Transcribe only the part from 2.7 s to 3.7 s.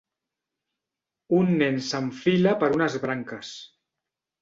unes branques.